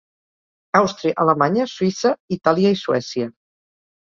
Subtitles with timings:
[0.79, 3.29] Àustria, Alemanya, Suïssa, Itàlia i Suècia.